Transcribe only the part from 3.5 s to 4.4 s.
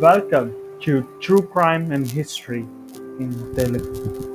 Telugu.